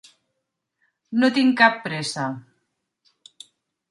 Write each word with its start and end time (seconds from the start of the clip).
No 1.23 1.29
tinc 1.35 1.53
cap 1.59 1.77
pressa. 1.85 2.25